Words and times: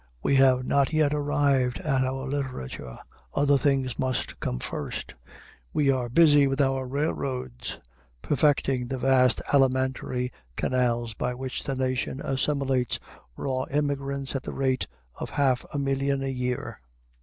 We 0.23 0.35
have 0.37 0.65
not 0.65 0.91
yet 0.93 1.13
arrived 1.13 1.77
at 1.81 2.03
our 2.03 2.25
literature, 2.25 2.97
other 3.35 3.55
things 3.55 3.99
must 3.99 4.39
come 4.39 4.57
first; 4.57 5.13
we 5.73 5.91
are 5.91 6.09
busy 6.09 6.47
with 6.47 6.59
our 6.59 6.87
railroads, 6.87 7.77
perfecting 8.23 8.87
the 8.87 8.97
vast 8.97 9.43
alimentary 9.53 10.33
canal 10.55 11.07
by 11.19 11.35
which 11.35 11.63
the 11.65 11.75
nation 11.75 12.19
assimilates 12.19 12.97
raw 13.37 13.65
immigrants 13.69 14.35
at 14.35 14.41
the 14.41 14.53
rate 14.53 14.87
of 15.17 15.29
half 15.29 15.63
a 15.71 15.77
million 15.77 16.23
a 16.23 16.29
year. 16.31 16.81